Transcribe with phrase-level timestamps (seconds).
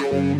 [0.00, 0.37] with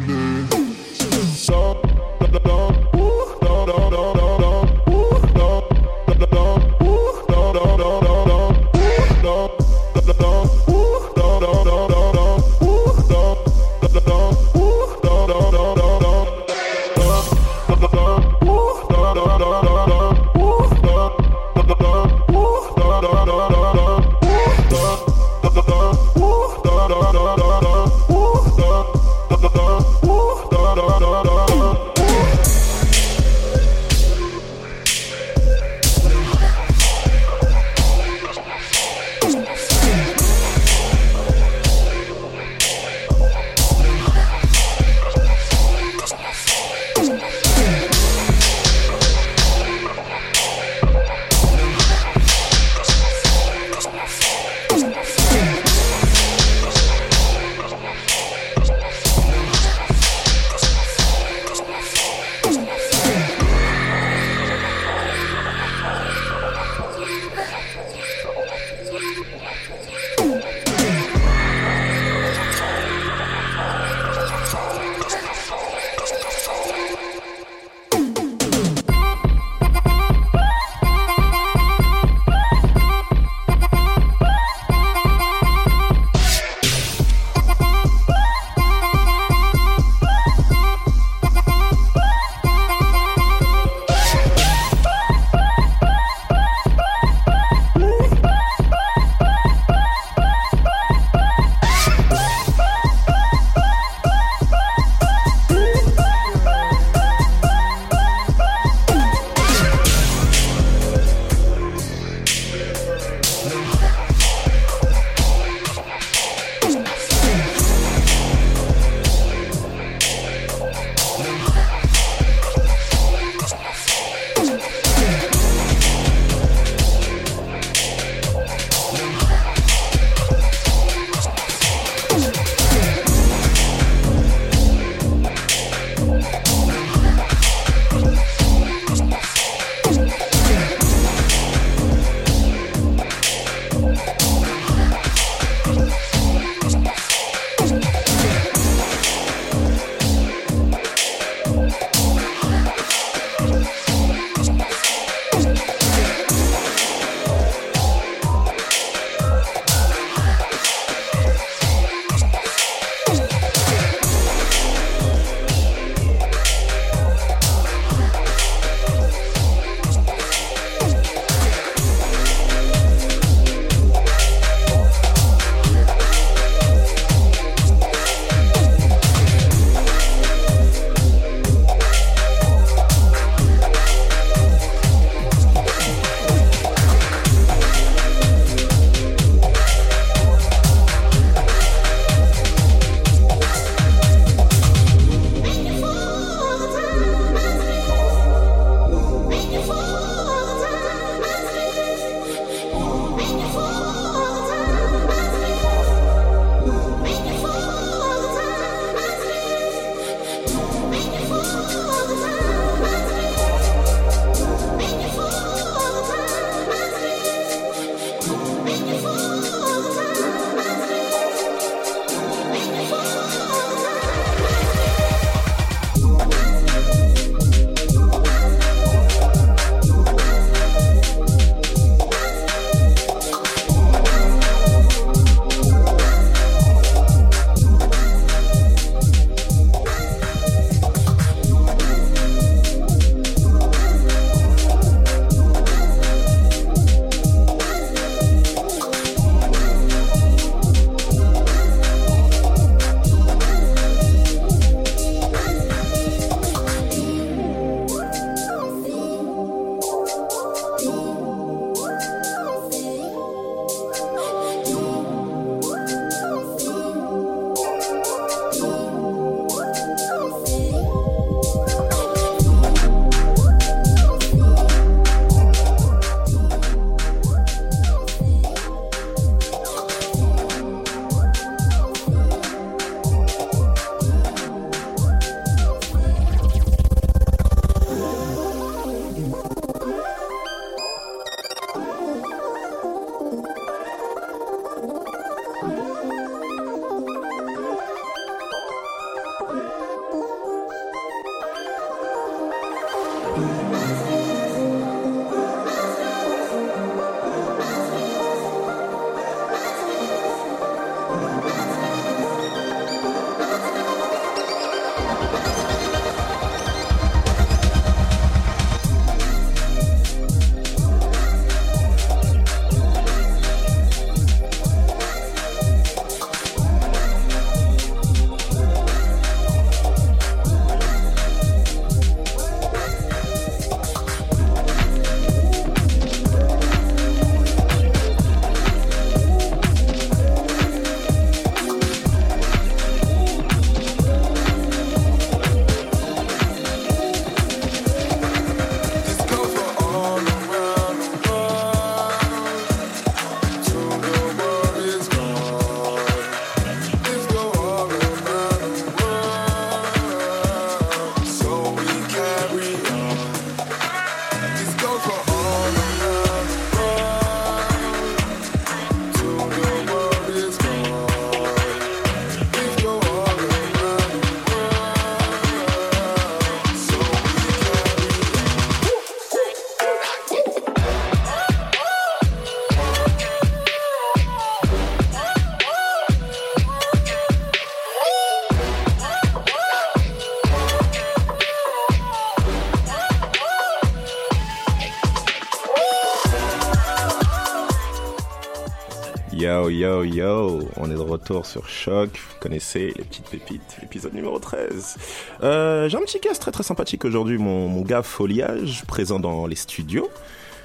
[399.71, 404.39] Yo, yo, on est de retour sur Choc, vous connaissez les petites pépites, l'épisode numéro
[404.39, 404.97] 13.
[405.43, 409.47] Euh, J'ai un petit guest très très sympathique aujourd'hui, mon, mon gars Foliage, présent dans
[409.47, 410.09] les studios.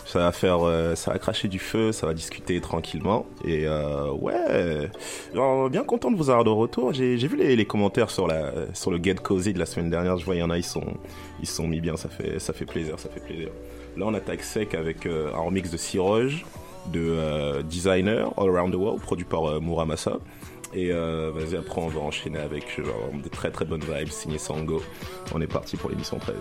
[0.05, 3.25] Ça va faire, euh, ça va cracher du feu, ça va discuter tranquillement.
[3.43, 4.89] Et euh, ouais,
[5.69, 6.93] bien content de vous avoir de retour.
[6.93, 10.17] J'ai vu les, les, commentaires sur la sur le Get Cozy de la semaine dernière.
[10.17, 10.85] Je vois il y en a, ils sont
[11.41, 11.97] ils sont mis bien.
[11.97, 13.49] Ça fait ça fait plaisir, ça fait plaisir.
[13.97, 16.45] Là, on attaque sec avec un remix de Siroge,
[16.87, 20.17] de euh, Designer All Around the World, produit par euh, Muramasa.
[20.75, 24.81] Et vas-y, après, on va enchaîner avec genre, de très très bonnes vibes, signé Sango.
[25.31, 26.35] On est parti pour l'émission 13.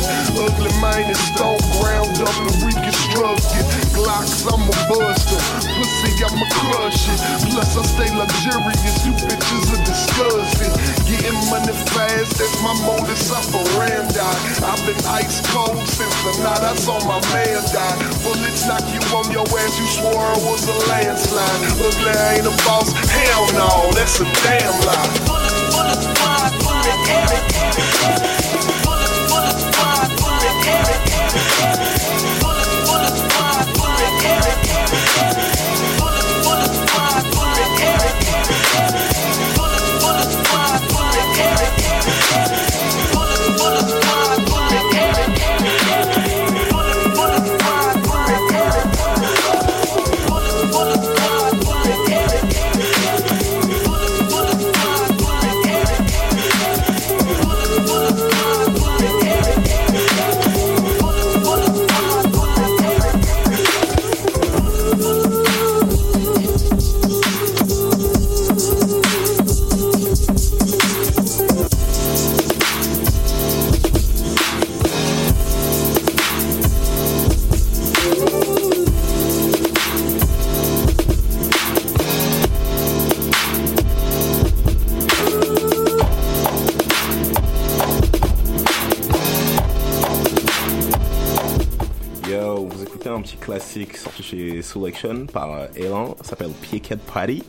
[0.00, 0.36] Mustard.
[0.36, 3.64] Ugly mine is stone ground up and reconstructed.
[3.92, 5.40] Glocks, I'm a buster.
[5.76, 7.20] Pussy, I'ma crush it.
[7.50, 9.06] Plus, I stay luxurious.
[9.06, 10.72] You bitches are disgusting.
[11.08, 14.20] Getting money fast, that's my modus operandi.
[14.64, 17.96] I've been ice cold since the night I saw my man die.
[18.22, 21.60] Bullets knock you on your ass, you swore it was a landslide.
[21.80, 25.10] Ugly ain't a boss, hell no, that's a damn lie.
[25.26, 26.50] Bullets, bullets fly.
[26.62, 28.39] Bullets, bullets fly
[30.66, 32.19] Eric.
[93.70, 97.44] Classique sorti chez Selection par euh, Elan, s'appelle Picket Party.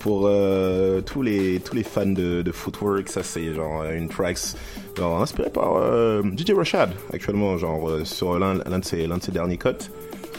[0.00, 4.56] Pour euh, tous les tous les fans de, footwork, ça c'est genre euh, une tracks
[4.96, 5.74] genre inspirée par
[6.24, 9.68] DJ Rashad actuellement, genre sur l'un de ses de ses derniers cuts.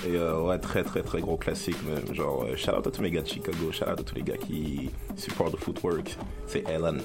[0.07, 2.13] Et ouais, très très très gros classique même.
[2.13, 4.37] Genre shout out à tous mes gars de Chicago, shout out à tous les gars
[4.37, 6.17] qui supportent le footwork.
[6.47, 6.97] C'est Elan.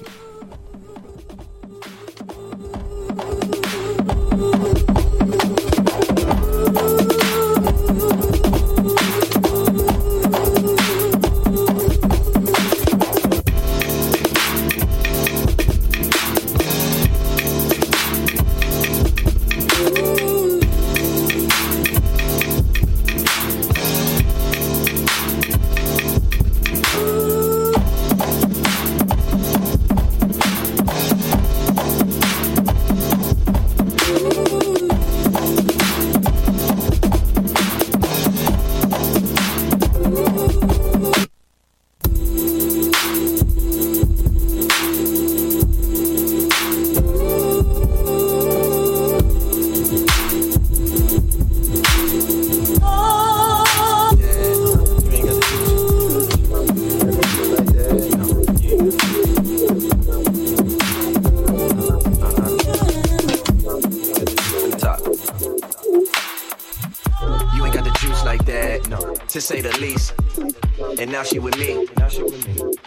[71.17, 71.87] And now she with me.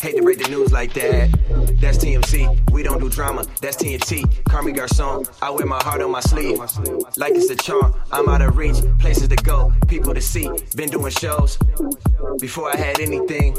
[0.00, 1.30] Hate to break the news like that.
[1.80, 2.70] That's TMC.
[2.70, 3.44] We don't do drama.
[3.60, 4.22] That's TNT.
[4.44, 5.26] Carmi Garcon.
[5.42, 6.60] I wear my heart on my sleeve.
[7.20, 7.92] Like it's a charm.
[8.12, 8.78] I'm out of reach.
[8.98, 9.74] Places to go.
[9.88, 10.50] People to see.
[10.74, 11.58] Been doing shows.
[12.40, 13.54] Before I had anything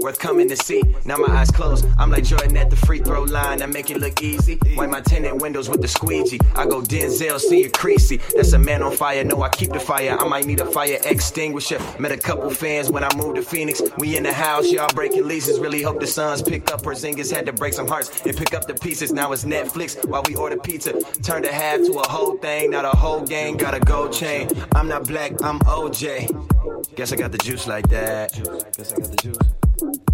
[0.00, 0.82] worth coming to see.
[1.04, 1.86] Now my eyes closed.
[1.98, 3.62] I'm like Jordan at the free throw line.
[3.62, 4.58] I make it look easy.
[4.74, 6.40] Wipe my tenant windows with the squeegee.
[6.56, 8.16] I go Denzel, see it creasy.
[8.34, 9.22] That's a man on fire.
[9.22, 10.16] No, I keep the fire.
[10.18, 11.78] I might need a fire extinguisher.
[12.00, 13.82] Met a couple fans when I moved to Phoenix.
[13.98, 15.60] We in the house, y'all breaking leases.
[15.60, 16.82] Really hope the Suns pick up.
[16.82, 19.12] Porzingis had to break some hearts and pick up the pieces.
[19.12, 21.00] Now it's Netflix while we order pizza.
[21.22, 22.72] Turned a half to a whole thing.
[22.72, 24.48] Now the whole gang got a gold chain.
[24.74, 26.94] I'm not black, I'm OJ.
[26.96, 28.32] Guess I got the juice like that.
[28.76, 29.38] Guess I got the juice.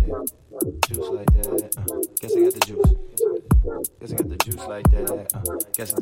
[0.01, 0.25] Yeah.
[0.89, 1.47] Juice like that.
[1.79, 1.85] Uh,
[2.21, 2.91] guess I got the juice.
[4.01, 5.11] Guess I got the juice like that.
[5.11, 5.99] Uh, guess I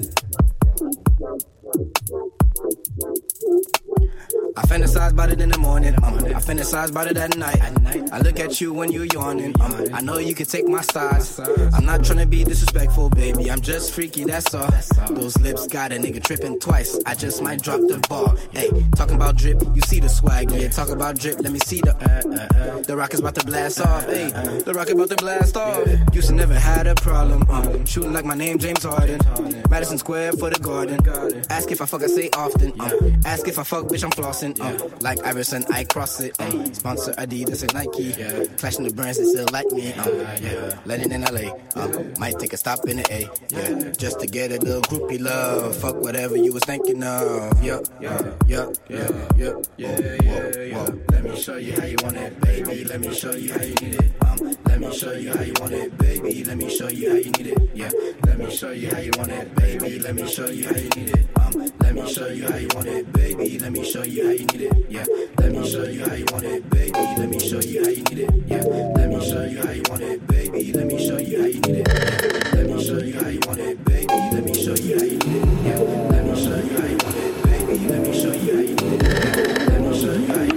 [4.57, 5.95] I fantasize about it in the morning.
[6.03, 7.61] Um, I fantasize about it at night.
[8.13, 9.55] I look at you when you're yawning.
[9.61, 11.39] Um, I know you can take my size.
[11.39, 13.51] I'm not trying to be disrespectful, baby.
[13.51, 14.71] I'm just freaky, that's all.
[15.11, 16.99] Those lips got a nigga tripping twice.
[17.07, 18.37] I just might drop the ball.
[18.51, 20.51] Hey, talking about drip, you see the swag.
[20.51, 21.95] Yeah, talk about drip, let me see the.
[21.95, 22.83] Uh, uh, uh.
[22.83, 24.07] The rock is about to blast off.
[24.07, 24.31] Hey,
[24.65, 25.87] the rock about to blast off.
[26.13, 27.49] Used to never had a problem.
[27.49, 29.21] Um, shooting like my name, James Harden.
[29.71, 30.99] Madison Square for the garden.
[31.51, 32.73] Ask if I fuck, I say often.
[32.81, 34.39] Um, ask if I fuck, bitch, I'm flossing.
[34.42, 36.35] Um, like Iverson, I cross it.
[36.40, 38.12] Um, sponsor Adidas and Nike.
[38.57, 39.92] Clashing the brands that still like me.
[39.92, 40.79] Um, yeah.
[40.87, 41.53] Landing in LA.
[41.76, 43.29] Um, might take a stop in the A.
[43.50, 43.92] Yeah.
[43.92, 45.76] Just to get a little groupie love.
[45.76, 47.62] Fuck whatever you was thinking of.
[47.62, 49.66] Yup, yup, yup, yup, yup.
[49.76, 50.88] Yeah, yeah, yeah.
[51.11, 52.85] Let me show you how you want it, baby.
[52.85, 54.12] Let me show you how you need it.
[54.24, 56.44] Um, let me show you how you want it, baby.
[56.44, 57.70] Let me show you how you need it.
[57.74, 57.90] Yeah.
[58.24, 59.98] Let me show you how you want it, baby.
[59.98, 61.26] Let me show you how you need it.
[61.38, 63.59] Um, let me show you how you want it, baby.
[63.59, 64.87] Let me show you how you need it.
[64.88, 65.05] Yeah.
[65.38, 66.93] Let me show you how you want it, baby.
[66.93, 68.31] Let me show you how you need it.
[68.47, 68.62] Yeah.
[68.62, 70.73] Let me show you how you want it, baby.
[70.73, 72.55] Let me show you how you need it.
[72.55, 74.07] Let me show you how you want it, baby.
[74.07, 75.66] Let me show you how you need it.
[75.66, 75.79] Yeah.
[76.14, 77.88] Let me show you how you want it, baby.
[77.88, 79.69] Let me show you how you need it.
[79.69, 80.50] Let me show you how you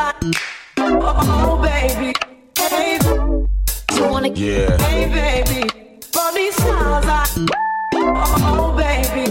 [0.00, 2.14] Oh baby,
[3.96, 4.76] You wanna Yeah.
[4.78, 5.68] Hey baby,
[6.34, 6.54] these
[7.04, 7.26] I
[7.96, 9.24] Oh baby,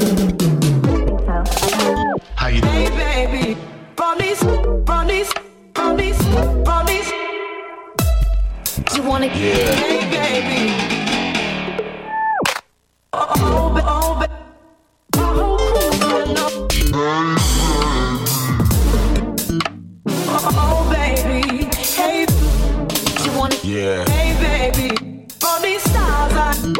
[2.35, 3.57] How you hey baby,
[8.93, 9.73] You wanna Yeah.
[9.73, 10.73] Hey baby
[13.13, 13.56] Oh, oh,
[23.77, 24.09] Yeah.
[24.09, 26.77] Hey baby, all these stars.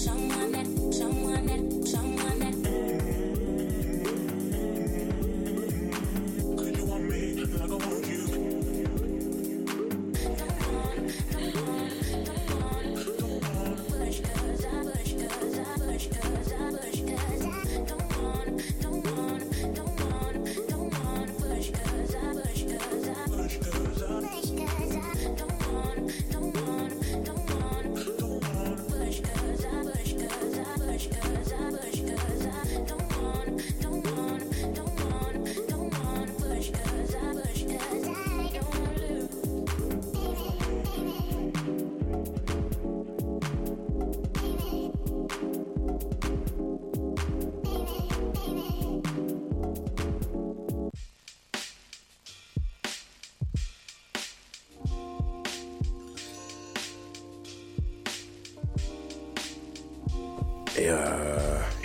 [0.00, 1.79] Someone that, someone that,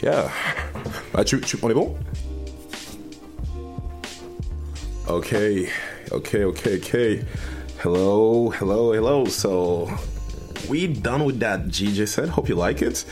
[0.05, 0.29] yeah.
[1.11, 1.97] Bah, tu, tu, on est bon?
[5.07, 5.69] Okay,
[6.11, 7.25] okay, okay, okay.
[7.79, 9.25] Hello, hello, hello.
[9.25, 9.89] So
[10.69, 12.29] we done with that DJ set.
[12.29, 13.05] Hope you like it.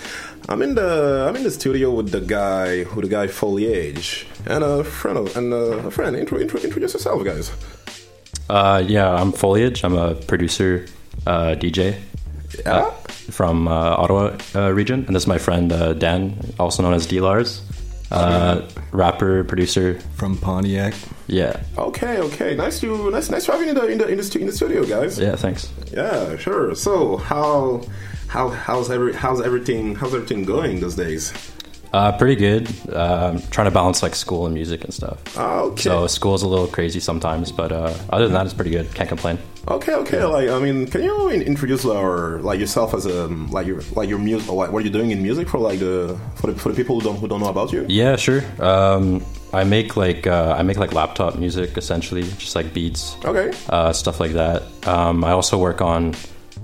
[0.49, 4.63] I'm in the I'm in the studio with the guy with the guy Foliage and
[4.63, 6.15] a friend of, and a friend.
[6.15, 7.51] Intro, intro, introduce yourself, guys.
[8.49, 9.83] Uh, yeah, I'm Foliage.
[9.83, 10.85] I'm a producer,
[11.25, 11.95] uh, DJ
[12.65, 12.91] Yeah.
[13.34, 13.71] From uh,
[14.01, 17.61] Ottawa uh, region, and this is my friend uh, Dan, also known as D Lars,
[18.11, 18.61] uh,
[18.91, 19.99] rapper, producer.
[20.15, 20.93] from Pontiac.
[21.27, 22.55] Yeah, Okay, okay.
[22.55, 24.51] Nice to nice nice to have you in the in the in the, in the
[24.53, 25.17] studio, guys.
[25.17, 25.36] yeah.
[25.36, 25.71] Thanks.
[25.91, 26.75] Yeah, sure.
[26.75, 27.81] So how
[28.27, 31.34] how how's every how's everything how's everything going these days?
[31.93, 32.67] Uh, pretty good.
[32.93, 35.17] Um, trying to balance like school and music and stuff.
[35.38, 35.84] Ah, okay.
[35.84, 38.91] So school's a little crazy sometimes, but uh, other than that, it's pretty good.
[38.95, 39.38] Can't complain.
[39.68, 40.24] Okay, okay.
[40.24, 44.20] Like I mean, can you introduce our like yourself as a like your like your
[44.20, 46.76] music like what are you doing in music for like the for the for the
[46.76, 47.86] people who don't who don't know about you?
[47.88, 48.41] Yeah, sure.
[48.59, 53.51] Um, I make like uh, I make like laptop music essentially, just like beats, Okay.
[53.70, 54.64] uh, stuff like that.
[54.88, 56.16] Um, I also work on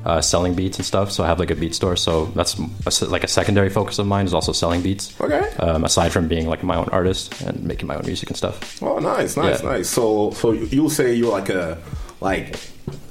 [0.05, 1.95] uh, selling beats and stuff, so I have like a beat store.
[1.95, 5.13] So that's a like a secondary focus of mine is also selling beats.
[5.21, 5.41] Okay.
[5.59, 8.81] Um, aside from being like my own artist and making my own music and stuff.
[8.81, 9.69] Oh, nice, nice, Yeah.
[9.69, 9.89] nice.
[9.89, 11.77] So so you say you're like a
[12.21, 12.59] like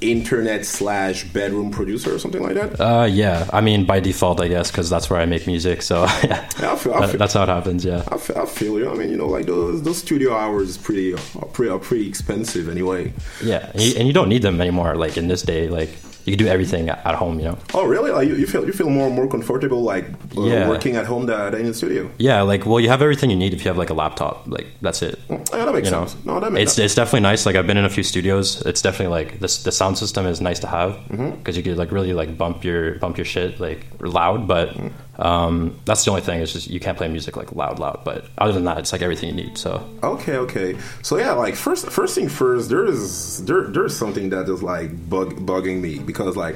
[0.01, 2.79] internet slash bedroom producer or something like that?
[2.79, 5.81] Uh, yeah, I mean by default, I guess, because that's where I make music.
[5.81, 7.85] So yeah, Yeah, I feel, I feel, that's how it happens.
[7.85, 8.03] Yeah.
[8.07, 8.89] I feel, I feel you.
[8.89, 12.07] I mean, you know, like those those studio hours is pretty are pretty are pretty
[12.07, 13.13] expensive anyway.
[13.43, 14.95] Yeah, and you, and you don't need them anymore.
[14.95, 15.89] Like in this day, like
[16.29, 17.39] you can do everything at home.
[17.39, 17.57] You know.
[17.73, 18.11] Oh, really?
[18.11, 20.05] Like you, you feel you feel more more comfortable like
[20.37, 20.69] uh, Yeah.
[20.69, 22.09] working at home than, in the studio?
[22.17, 24.35] Yeah, like well, you have everything you need if you have like a laptop.
[24.47, 25.17] Like that's it.
[25.29, 26.25] Yeah, that makes you know, sense.
[26.25, 26.85] No, that makes it's sense.
[26.85, 27.45] it's definitely nice.
[27.47, 28.61] Like I've been in a few studios.
[28.65, 29.63] It's definitely like this.
[29.63, 31.55] The sound system is nice to have because Mm-hmm.
[31.57, 34.47] you could like really like bump your bump your shit like loud.
[34.47, 34.87] But Mm-hmm.
[35.19, 36.41] Um, that's the only thing.
[36.41, 38.01] It's just you can't play music like loud, loud.
[38.03, 39.57] But other than that, it's like everything you need.
[39.57, 40.77] So Okay, okay.
[41.01, 44.89] So yeah, like first first thing first, there is there there's something that is like
[45.09, 46.55] bug bugging me because like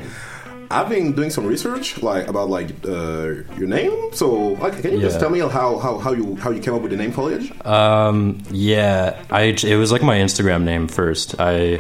[0.72, 4.12] I've been doing some research like about like uh, your name.
[4.14, 6.82] So like, can you just tell me how, how how you how you came up
[6.82, 7.52] with the name Foliage?
[7.66, 11.36] um, yeah, I it was like my Instagram name first.
[11.40, 11.80] I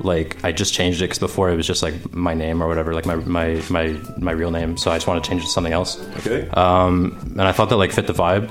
[0.00, 2.92] like I just changed it because before it was just like my name or whatever,
[2.94, 4.76] like my my my my real name.
[4.76, 5.98] So I just want to change it to something else.
[6.18, 6.48] Okay.
[6.50, 8.50] um, and I thought that like fit the vibe.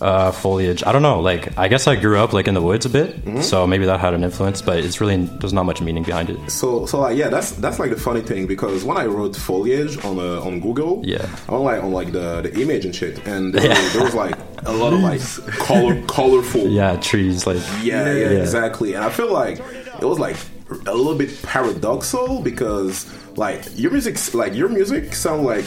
[0.00, 0.82] Uh, foliage.
[0.84, 1.20] I don't know.
[1.20, 3.42] Like, I guess I grew up like in the woods a bit, Mm-hmm.
[3.42, 4.60] so maybe that had an influence.
[4.60, 6.50] But it's really there's not much meaning behind it.
[6.50, 10.04] So, so like, yeah, that's that's like the funny thing because when I wrote foliage
[10.04, 11.24] on uh, on Google, Yeah.
[11.48, 14.36] on like on like the the image and shit, and there, was, there was like
[14.66, 15.20] a lot of like
[15.60, 17.46] color colorful, Yeah, trees.
[17.46, 18.40] Like, yeah, yeah, Yeah.
[18.40, 18.94] exactly.
[18.94, 19.60] And I feel like
[20.00, 20.36] it was like
[20.70, 23.06] a little bit paradoxal because
[23.36, 25.64] like your music, like your music, sound like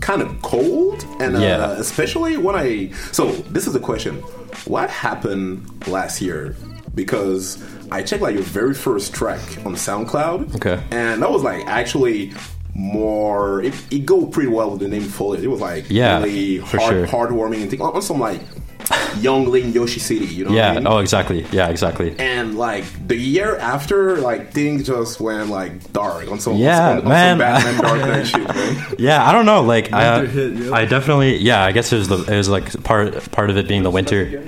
[0.00, 1.70] kind of cold, and uh, Yeah.
[1.72, 2.90] especially when I.
[3.12, 4.16] So this is the question:
[4.66, 6.54] What happened last year?
[6.94, 10.82] Because I checked like your very first track on SoundCloud, Okay.
[10.90, 12.32] and that was like actually
[12.74, 13.62] more.
[13.62, 15.42] It, it go pretty well with the name Foliage.
[15.44, 17.06] It was like Yeah, really hard, sure.
[17.06, 18.40] heartwarming and thing on some like
[19.20, 20.26] Yung Lean Yoshi City.
[20.26, 20.50] You know?
[20.50, 20.74] what I yeah.
[20.74, 20.86] mean?
[20.86, 21.46] Oh, exactly.
[21.50, 22.14] Yeah, exactly.
[22.18, 26.98] And like the year after, like things just went like dark on some Yeah, on,
[26.98, 27.32] on man.
[27.32, 28.94] some Batman Dark Knight shit, man.
[28.98, 29.62] Yeah, I don't know.
[29.62, 30.72] Like, I, hit, yeah.
[30.72, 31.38] I definitely.
[31.38, 33.90] Yeah, I guess it was the it was like part part of it being the
[33.90, 34.44] winter.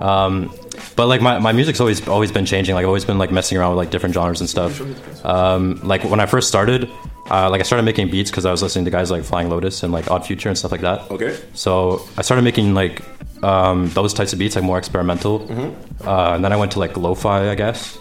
[0.00, 0.52] Um,
[0.96, 2.74] but like my, my music's always always been changing.
[2.74, 4.80] Like I've always been like messing around with like different genres and stuff.
[5.24, 6.90] Um, like when I first started,
[7.30, 9.82] uh, like I started making beats because I was listening to guys like Flying Lotus
[9.82, 11.10] and like Odd Future and stuff like that.
[11.10, 11.36] Okay.
[11.54, 13.02] So I started making like
[13.42, 15.40] um, those types of beats, like more experimental.
[15.40, 16.08] Mm-hmm.
[16.08, 17.98] Uh, and then I went to like lo-fi, I guess.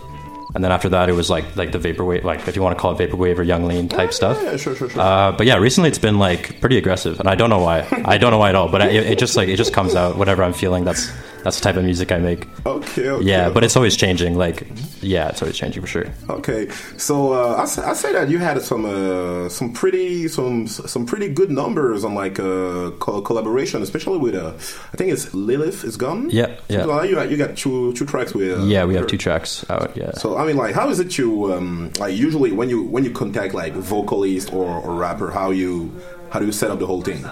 [0.56, 2.82] and then after that it was like like the vaporwave, like if you want to
[2.82, 4.40] call it vaporwave or Yung Lean type stuff.
[4.42, 5.02] Yeah, sure, sure, sure.
[5.02, 7.86] Uh, but yeah, recently it's been like pretty aggressive, and I don't know why.
[8.06, 8.70] I don't know why at all.
[8.70, 10.86] But I, it, it just like it just comes out whatever I'm feeling.
[10.86, 11.12] That's
[11.46, 12.48] that's the type of music I make.
[12.66, 13.24] okay, okay.
[13.24, 14.36] Yeah, but it's always changing.
[14.36, 14.68] Like
[15.02, 16.08] yeah, it's always changing for sure.
[16.30, 16.68] Okay,
[16.98, 21.30] so uh, I, I say that you had some uh, some pretty some some pretty
[21.30, 24.54] good numbers on like uh, co- collaboration, especially with uh,
[24.94, 26.30] I think it's Lilith is gone.
[26.32, 26.86] Yeah, yeah.
[26.86, 28.60] Like you you got two two tracks with.
[28.60, 29.96] Uh, Yeah, we have two tracks out.
[29.96, 30.12] Yeah.
[30.14, 33.12] So I mean, like, how is it you um, like usually when you when you
[33.12, 35.92] contact like vocalist or, or rapper, how you
[36.36, 37.24] how do you set up the whole thing?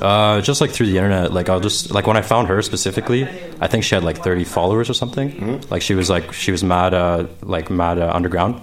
[0.00, 3.28] Uh, just like through the internet, like I'll just like when I found her specifically,
[3.60, 5.30] I think she had like 30 followers or something.
[5.30, 5.70] Mm-hmm.
[5.70, 8.62] Like she was like she was mad, uh, like mad uh, underground.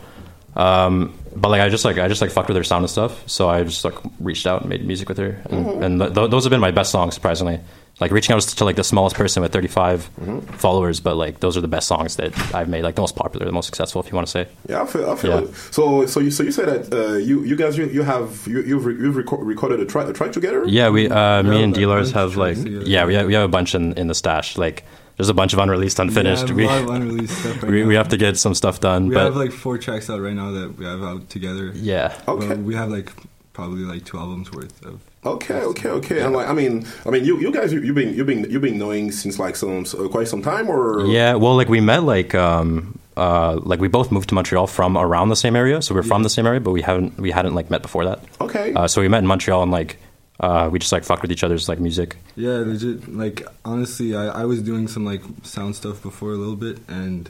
[0.56, 3.22] Um, but like I just like I just like fucked with her sound and stuff.
[3.30, 5.84] So I just like reached out and made music with her, and, Mm-hmm.
[5.84, 7.60] and th- th- those have been my best songs, surprisingly.
[8.00, 10.40] Like reaching out to like the smallest person with 35 Mm-hmm.
[10.58, 13.46] followers, but like those are the best songs that I've made, like the most popular,
[13.46, 14.48] the most successful, if you want to say.
[14.68, 15.48] Yeah, I feel, I feel Yeah.
[15.48, 15.56] it.
[15.72, 18.62] So so you so you say that uh, you you guys you, you have you
[18.62, 20.64] you've, re- you've reco- recorded a track a track together?
[20.66, 23.48] Yeah, we uh, me and a dealers have like yeah, we have, we have a
[23.58, 24.58] bunch in, in the stash.
[24.58, 24.84] Like
[25.18, 26.48] there's a bunch of unreleased, unfinished.
[26.50, 28.80] Yeah, we a lot of unreleased stuff right we, we have to get some stuff
[28.80, 29.08] done.
[29.10, 31.72] We but have like four tracks out right now that we have out together.
[31.76, 32.48] yeah, Okay.
[32.48, 33.12] Well, we have like
[33.54, 35.00] probably like two albums worth of.
[35.26, 36.22] Okay, okay, okay.
[36.22, 38.62] And like, I mean, I mean, you, you guys, you, you've been, you've been, you've
[38.62, 41.36] been knowing since like some uh, quite some time, or yeah.
[41.36, 45.30] Well, like we met like um uh like we both moved to Montreal from around
[45.30, 47.70] the same area, so we're from the same area, but we haven't we hadn't like
[47.70, 48.20] met before that.
[48.42, 48.74] Okay.
[48.74, 49.98] Uh, so we met in Montreal and like
[50.40, 52.18] uh we just like fucked with each other's like music.
[52.36, 53.08] Yeah, legit.
[53.08, 57.30] Like honestly, I, I was doing some like sound stuff before a little bit, and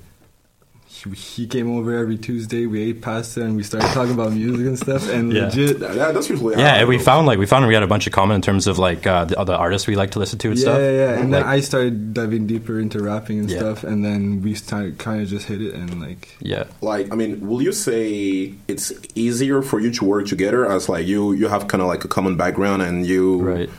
[0.93, 2.67] he, he came over every Tuesday.
[2.67, 5.09] We ate pasta and we started talking about music and stuff.
[5.09, 5.45] And Yeah.
[5.45, 7.87] legit, Yeah, that- that's usually Yeah, and we found like we found we had a
[7.87, 10.37] bunch of common in terms of like uh, the other artists we like to listen
[10.39, 10.79] to and yeah, stuff.
[10.79, 11.19] yeah, yeah.
[11.19, 13.57] And then I started diving deeper into rapping and Yeah.
[13.57, 16.37] stuff, and then we started kind of just hit it and like.
[16.39, 16.65] yeah.
[16.81, 21.07] like i mean will you say it's easier for you to work together as like
[21.07, 23.69] you you have kind of like a common background and you Right.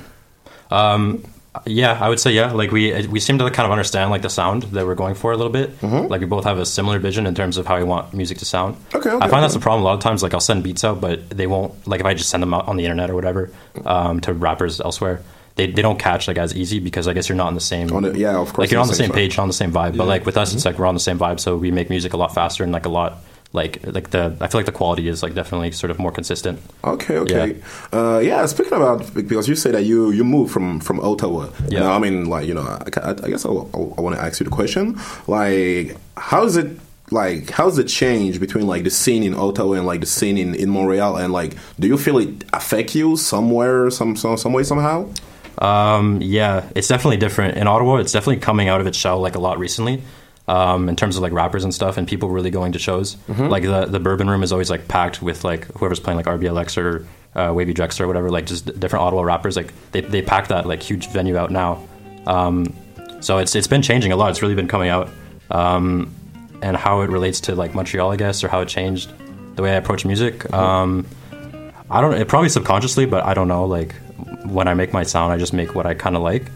[0.70, 1.22] Um,
[1.66, 2.52] yeah, I would say yeah.
[2.52, 5.32] Like we we seem to kind of understand like the sound that we're going for
[5.32, 5.82] a little bit.
[5.82, 8.44] Like we both have a similar vision in terms of how we want music to
[8.44, 8.74] sound.
[8.76, 8.96] Mm-hmm.
[8.98, 9.60] Okay, okay, I find that's okay.
[9.60, 9.82] the problem.
[9.82, 11.72] A lot of times, like I'll send beats out, but they won't.
[11.86, 13.50] Like if I just send them out on the internet or whatever
[13.86, 15.22] um, to rappers elsewhere,
[15.56, 17.92] they, they don't catch like as easy because I guess you're not on the same.
[17.92, 19.70] On the- yeah, of course, Like you're on the same same page, on the same
[19.72, 19.96] vibe.
[19.96, 20.56] But like with us, Mm-hmm.
[20.56, 22.72] it's like we're on the same vibe, so we make music a lot faster and
[22.72, 23.18] like a lot
[23.54, 24.36] like like the.
[24.40, 26.60] I feel like the quality is like definitely sort of more consistent.
[26.82, 27.56] Okay, okay.
[27.56, 27.98] Yeah.
[27.98, 31.48] Uh, yeah, speaking about because you say that you you moved from from Ottawa.
[31.68, 31.80] Yeah.
[31.80, 34.40] Now, I mean, like you know, I, I I guess I, I want to ask
[34.40, 34.98] you the question.
[35.28, 36.78] Like, how's it?
[37.10, 40.54] Like, how's the change between like the scene in Ottawa and like the scene in,
[40.54, 41.16] in Montreal?
[41.16, 45.08] And like, do you feel it affect you somewhere, some some some way somehow?
[45.58, 47.96] Um, yeah, it's definitely different in Ottawa.
[47.96, 50.02] It's definitely coming out of its shell like a lot recently.
[50.46, 53.16] Um, in terms of like rappers and stuff, and people really going to shows.
[53.48, 56.76] Like the the Bourbon Room is always like packed with like whoever's playing like RBLX
[56.76, 58.30] or uh, Wavy Drexler or whatever.
[58.30, 59.56] Like just different Ottawa rappers.
[59.56, 61.82] Like they they pack that like huge venue out now.
[62.26, 62.74] Um,
[63.20, 64.30] so it's it's been changing a lot.
[64.30, 65.08] It's really been coming out,
[65.50, 66.14] um,
[66.60, 69.10] and how it relates to like Montreal, I guess, or how it changed
[69.56, 70.52] the way I approach music.
[70.52, 71.06] Um,
[71.90, 72.12] I don't.
[72.14, 73.64] It probably subconsciously, but I don't know.
[73.64, 73.94] Like
[74.44, 76.50] when I make my sound, I just make what I kind of like.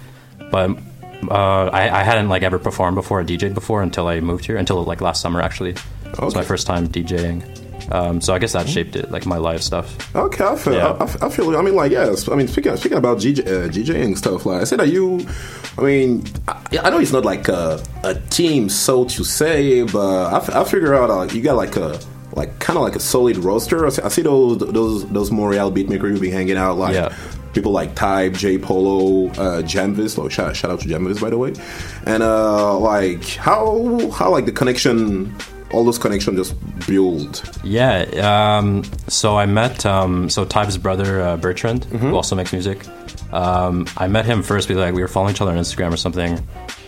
[0.51, 0.77] But
[1.23, 4.57] uh, I, I hadn't like ever performed before, or DJed before until I moved here.
[4.57, 5.71] Until like last summer, actually.
[6.07, 7.45] It was my first time DJing.
[7.91, 10.15] Um, so I guess that shaped it, like my live stuff.
[10.15, 10.89] Okay, I feel, Yeah.
[11.01, 11.57] I, I feel.
[11.57, 12.29] I mean, like, yes.
[12.29, 15.27] I mean, speaking speaking about DJ, uh, DJing stuff, like I said that you.
[15.79, 20.27] I mean, I, I know it's not like a, a team, so to say, but
[20.33, 21.99] I, f- I figure out uh, you got like a
[22.35, 23.87] like kind of like a solid roster.
[23.87, 26.95] I see, I see those those those Montreal beatmakers you've been hanging out like.
[26.95, 27.15] Yeah.
[27.59, 30.17] People like Tybe, J Polo, uh, Jamvis.
[30.17, 31.55] Oh, shout, shout out to Jamvis, by the way.
[32.07, 35.35] And uh, like how how like the connection,
[35.73, 37.43] all those connections just build.
[37.65, 38.05] Yeah.
[38.23, 42.87] Um, so I met um, so Tybe's brother uh, Bertrand, who also makes music.
[43.33, 44.69] Um, I met him first.
[44.69, 46.39] We like we were following each other on Instagram or something,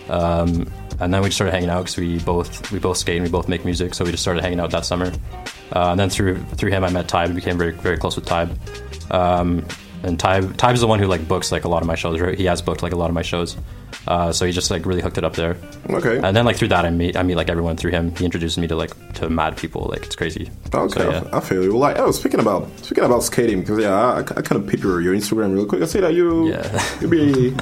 [0.07, 3.25] um, and then we just started hanging out because we both we both skate and
[3.25, 3.93] we both make music.
[3.93, 5.11] So we just started hanging out that summer.
[5.75, 7.25] Uh, and then through through him, I met Tybe.
[7.25, 8.55] And became very very close with Tybe.
[10.03, 12.19] And Tybe Tybe's the one who like books like a lot of my shows.
[12.19, 12.37] Right?
[12.37, 13.57] He has booked like a lot of my shows.
[14.07, 15.57] Uh, so he just like really hooked it up there.
[15.89, 16.17] Okay.
[16.23, 18.15] And then like through that, I meet I meet like everyone through him.
[18.15, 19.85] He introduced me to like to mad people.
[19.89, 20.49] Like it's crazy.
[20.73, 21.29] Okay, So, yeah.
[21.31, 21.71] I, I feel you.
[21.71, 24.81] Well, like, oh, speaking about speaking about skating, because yeah, I, I kind of peep
[24.81, 25.81] your, your Instagram real quick.
[25.81, 26.97] I see that you Yeah.
[27.01, 27.53] you be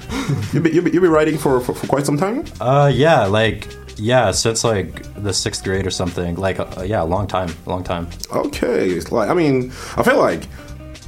[0.53, 2.45] you be you be, you be writing for, for for quite some time.
[2.61, 3.67] Uh, yeah, like
[3.97, 6.35] yeah, since like the sixth grade or something.
[6.35, 8.07] Like uh, yeah, a long time, a long time.
[8.31, 10.43] Okay, like I mean, I feel like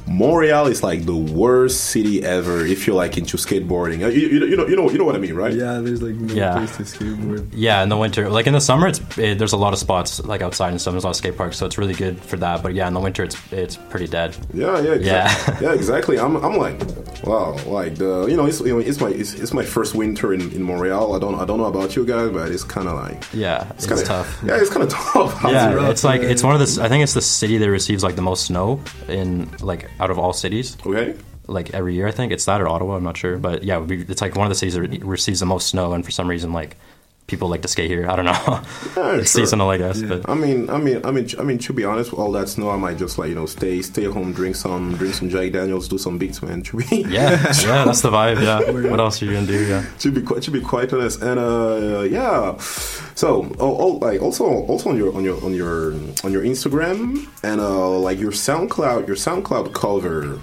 [0.06, 4.02] Montreal is like the worst city ever if you're like into skateboarding.
[4.04, 5.52] Uh, You, you, you know, you know, you know what I mean, right?
[5.54, 6.54] Yeah, there's like no Yeah.
[6.56, 7.48] place to skateboard.
[7.54, 10.22] Yeah, in the winter, like in the summer, it's it, there's a lot of spots
[10.24, 10.92] like outside and stuff.
[10.92, 12.62] There's a lot of skate parks, so it's really good for that.
[12.62, 14.36] But yeah, in the winter, it's it's pretty dead.
[14.52, 15.54] Yeah, yeah, exactly.
[15.54, 15.60] Yeah.
[15.70, 16.18] yeah, exactly.
[16.18, 16.78] I'm, I'm like,
[17.24, 20.34] wow, like the, you know, it's, you know, it's my, it's, it's my first winter
[20.34, 21.14] in, in Montreal.
[21.14, 23.86] I don't, I don't know about you guys, but it's kind of like, Yeah, it's,
[23.86, 24.40] kinda, tough.
[24.44, 25.40] Yeah, it's kind of tough.
[25.44, 26.82] Yeah, it's like it's one of the.
[26.82, 30.18] I think it's the city that receives like the most snow in like out of
[30.18, 30.76] all cities.
[30.84, 31.14] Okay.
[31.46, 32.96] Like every year, I think it's that or Ottawa.
[32.96, 35.46] I'm not sure, but yeah, we, it's like one of the cities that receives the
[35.46, 36.76] most snow, and for some reason, like
[37.32, 38.04] people like to skate here.
[38.08, 38.60] I don't know.
[38.94, 39.46] Yeah, it's sure.
[39.46, 40.02] seasonal, I guess.
[40.02, 41.58] But I mean, I mean, I mean, I mean.
[41.62, 44.04] To be honest, with all that snow, I might just like you know stay, stay
[44.04, 46.62] home, drink some, drink some Jack Daniels, do some beats, man.
[46.62, 47.30] To be, yeah,
[47.62, 48.42] yeah, that's the vibe.
[48.42, 48.90] Yeah.
[48.90, 49.64] what else are you gonna do?
[49.64, 49.84] Yeah.
[50.00, 52.58] to be quite, to be quite honest, and uh, yeah.
[53.14, 55.92] So, oh, oh, like also, also on your on your on your
[56.24, 60.40] on your Instagram and uh, like your SoundCloud, your SoundCloud cover,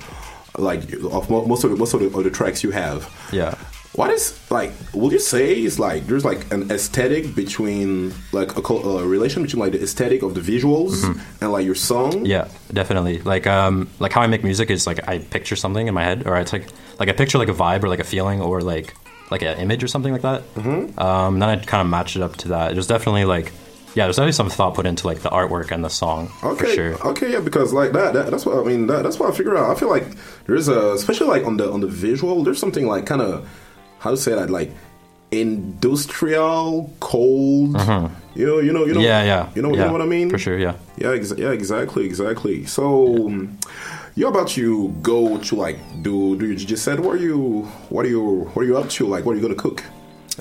[0.57, 3.11] like of most of the, most of the, of the tracks you have.
[3.31, 3.55] Yeah.
[3.99, 4.71] What is like?
[4.93, 9.59] Would you say is like there's like an aesthetic between like a, a relation between
[9.59, 11.03] like the aesthetic of the visuals
[11.41, 12.13] and like your song?
[12.13, 12.25] Mm-hmm.
[12.25, 13.19] Yeah, definitely.
[13.19, 16.25] Like um like how I make music is like I picture something in my head
[16.25, 18.93] or i like like I picture like a vibe or like a feeling or like
[19.31, 20.43] like an image or something like that.
[20.55, 20.97] Mm-hmm.
[20.97, 22.71] Um then I kind of match it up to that.
[22.75, 23.51] There's definitely like
[23.95, 26.67] yeah, there's definitely some thought put into like the artwork and the song Okay.
[26.67, 27.07] for sure.
[27.09, 27.33] Okay.
[27.33, 27.41] Yeah.
[27.41, 28.87] Because like that, that that's what I mean.
[28.87, 29.75] That, that's what I figure out.
[29.75, 30.05] I feel like
[30.45, 33.49] there's a, especially like on the on the visual, there's something like kind of
[33.99, 34.71] how to say that like
[35.31, 37.77] industrial, cold.
[38.35, 38.59] You know.
[38.59, 38.85] You know.
[38.85, 38.99] You know.
[38.99, 38.99] Mm-hmm.
[39.01, 39.49] yeah, yeah.
[39.55, 39.69] You know.
[39.71, 40.29] You know what I mean?
[40.29, 40.75] For sure, yeah.
[40.97, 42.65] Yeah, ex- yeah, exactly, exactly.
[42.65, 43.57] So, um,
[44.15, 48.05] you about you go to like do do you just said what are you what
[48.05, 49.83] are you what are you up to like what are you gonna cook?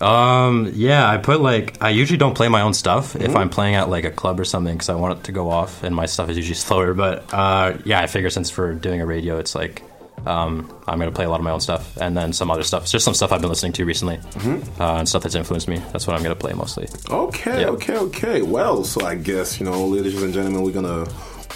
[0.02, 3.24] Um, yeah, I put like I usually don't play my own stuff Mm-hmm.
[3.24, 5.50] if I'm playing at like a club or something because I want it to go
[5.50, 6.94] off, and my stuff is usually slower.
[6.94, 9.82] But uh, yeah, I figure since we're doing a radio, it's like
[10.26, 12.82] um, I'm gonna play a lot of my own stuff, and then some other stuff.
[12.82, 14.80] It's just some stuff I've been listening to recently, Mm-hmm.
[14.82, 15.78] uh, and stuff that's influenced me.
[15.92, 16.88] That's what I'm gonna play mostly.
[17.10, 17.68] Okay, Yeah.
[17.68, 18.42] okay, okay.
[18.42, 21.06] Well, so I guess you know, ladies and gentlemen, we're gonna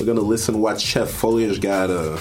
[0.01, 2.19] we're gonna listen what Chef Foliage got uh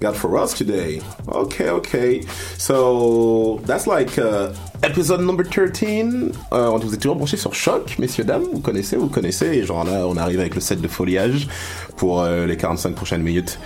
[0.00, 1.00] got for us today.
[1.28, 2.22] Okay, okay.
[2.58, 6.32] So that's like uh, episode number 13.
[6.52, 8.44] Euh, on vous est toujours branché sur Choc, messieurs dames.
[8.52, 9.64] Vous connaissez, vous connaissez.
[9.64, 11.48] Genre là, on arrive avec le set de foliage
[11.96, 13.58] pour euh, les 45 prochaines minutes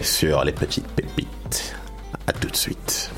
[0.00, 1.74] sur les petites pépites.
[2.26, 3.10] À tout de suite.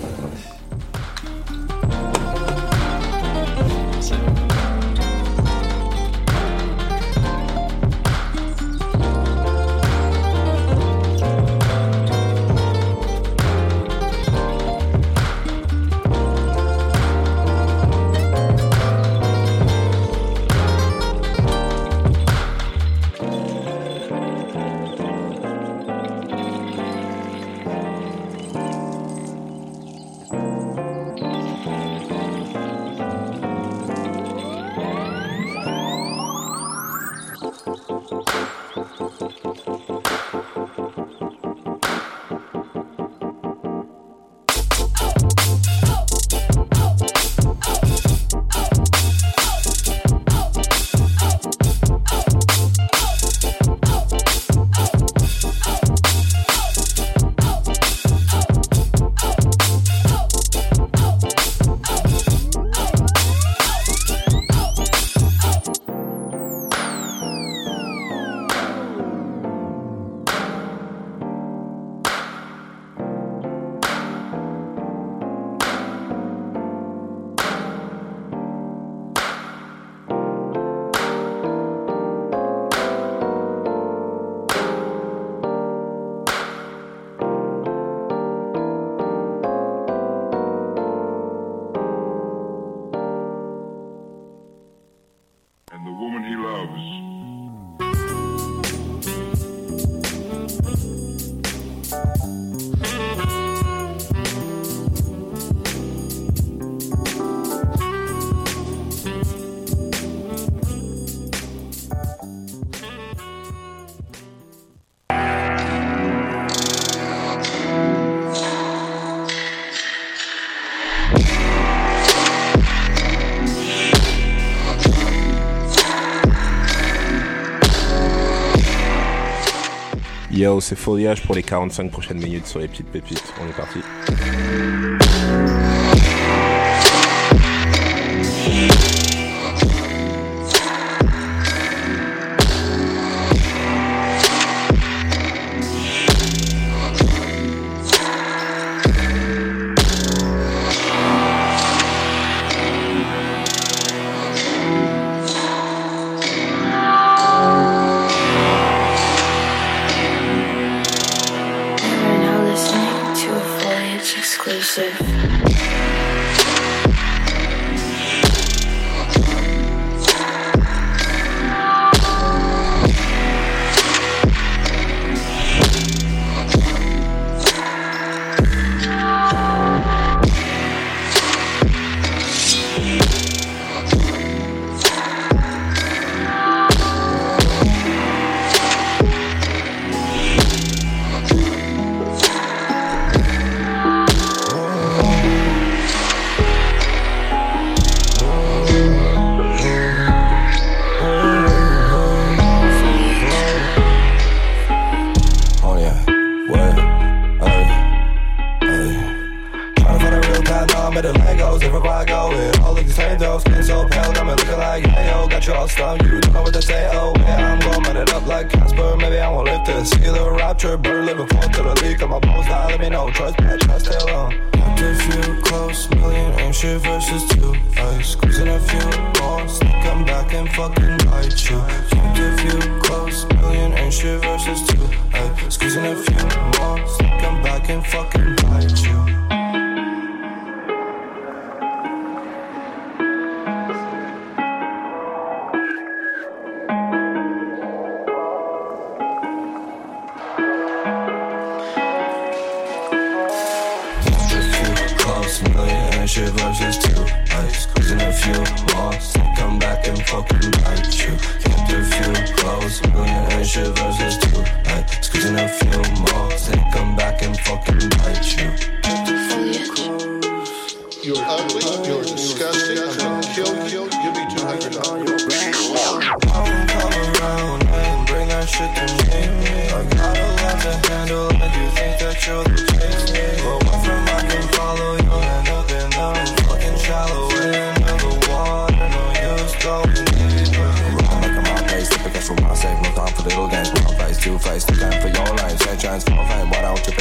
[130.60, 133.32] C'est Foliage pour les 45 prochaines minutes sur les petites pépites.
[133.40, 133.78] On est parti.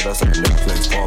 [0.08, 1.06] Us in Netflix for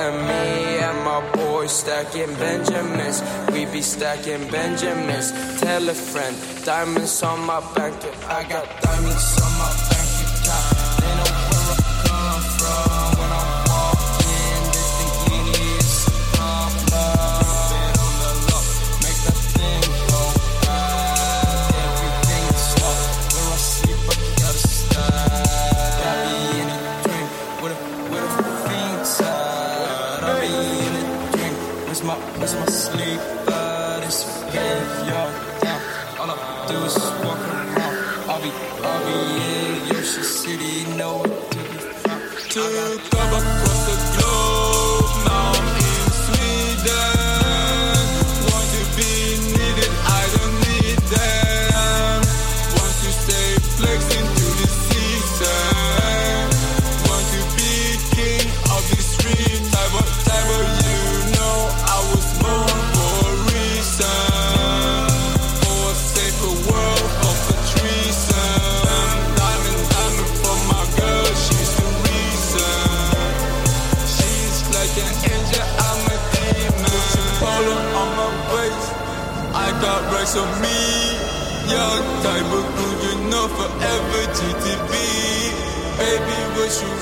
[0.00, 3.22] and me and my boys stacking Benjamins.
[3.52, 5.30] We be stacking Benjamins.
[5.60, 7.96] Tell a friend, diamonds on my bank.
[8.26, 9.89] I got diamonds on my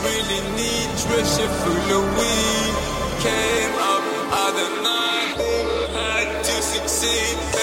[0.04, 2.74] really need treasure full of weed.
[3.22, 4.04] Came up
[4.42, 7.57] out of nothing, had to succeed.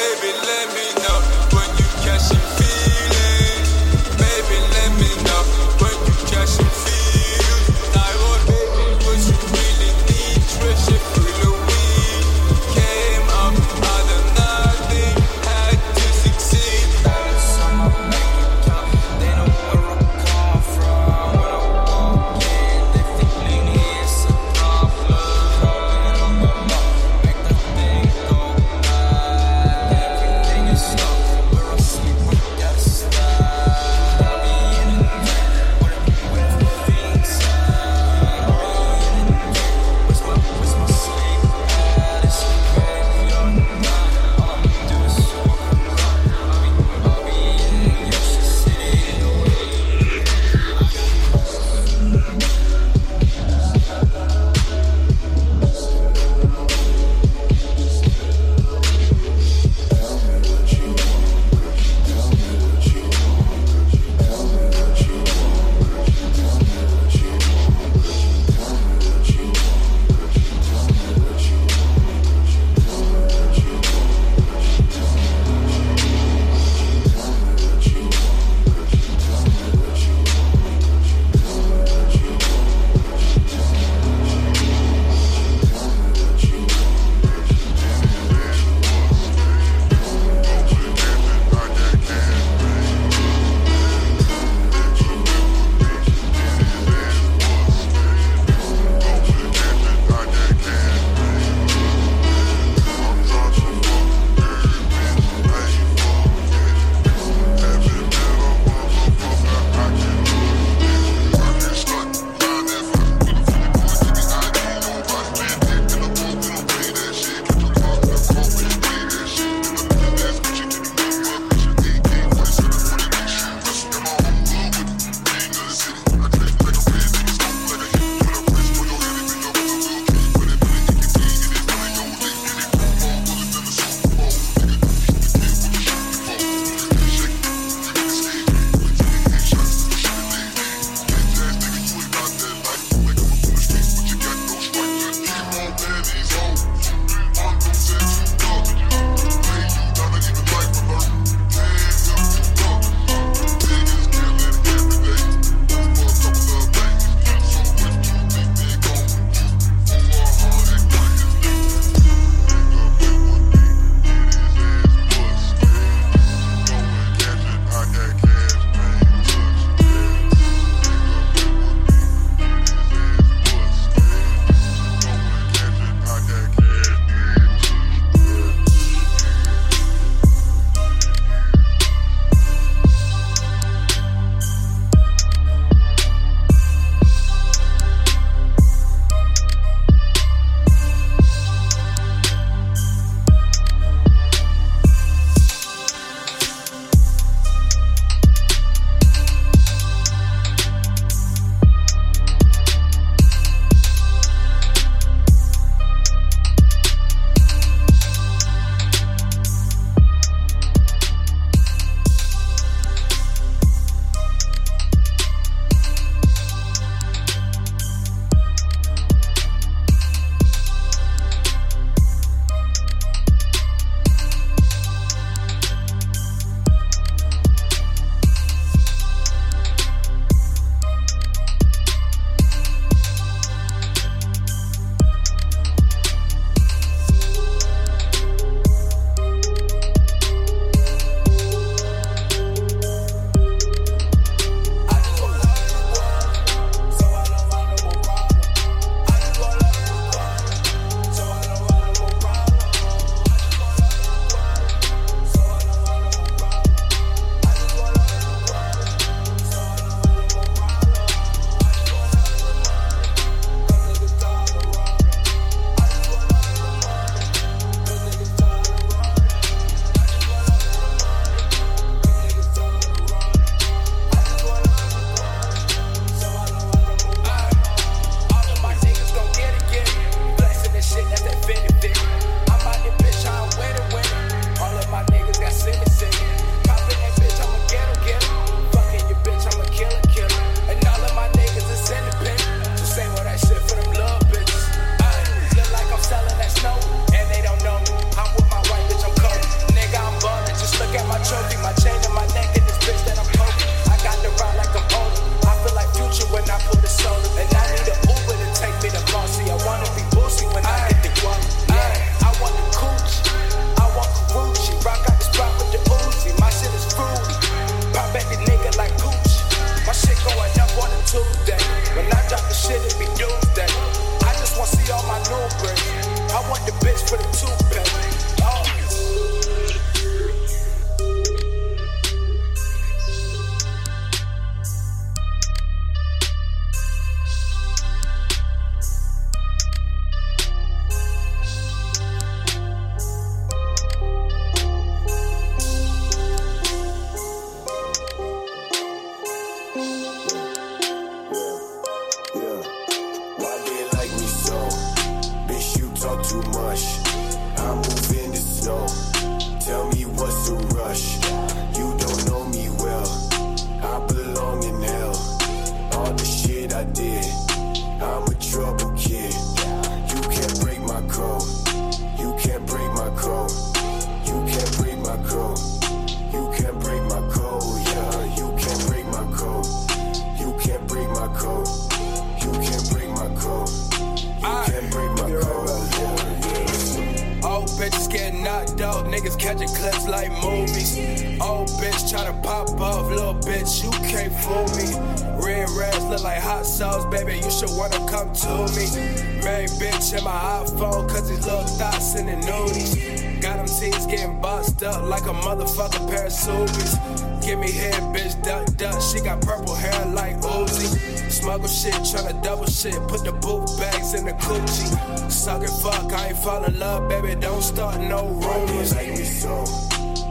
[411.65, 412.95] triple shit, tryna double shit.
[413.07, 415.31] Put the boot bags in the coochie.
[415.31, 417.35] Suck it, fuck, I ain't fall in love, baby.
[417.39, 418.95] Don't start no rumors.
[418.95, 419.63] Like me so,